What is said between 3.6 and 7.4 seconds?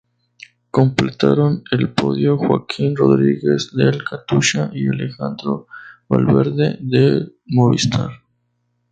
del Katusha y Alejandro Valverde del